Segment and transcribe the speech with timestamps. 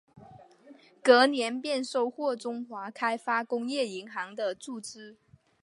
[1.03, 5.15] 隔年便获得中华开发工业银行的注资。